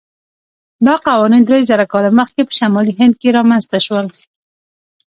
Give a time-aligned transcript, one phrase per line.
[0.85, 4.07] دا قوانین درېزره کاله مخکې په شمالي هند کې رامنځته شول.